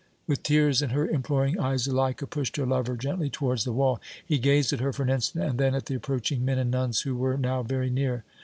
With 0.25 0.41
tears 0.41 0.81
in 0.81 0.89
her 0.89 1.07
imploring 1.07 1.59
eyes, 1.59 1.83
Zuleika 1.83 2.25
pushed 2.25 2.55
her 2.57 2.65
lover 2.65 2.95
gently 2.97 3.29
towards 3.29 3.65
the 3.65 3.71
wall. 3.71 4.01
He 4.25 4.39
gazed 4.39 4.73
at 4.73 4.79
her 4.79 4.91
for 4.91 5.03
an 5.03 5.11
instant 5.11 5.45
and 5.45 5.59
then 5.59 5.75
at 5.75 5.85
the 5.85 5.93
approaching 5.93 6.43
men 6.43 6.57
and 6.57 6.71
nuns, 6.71 7.01
who 7.01 7.15
were 7.15 7.37
now 7.37 7.61
very 7.61 7.91
near. 7.91 8.23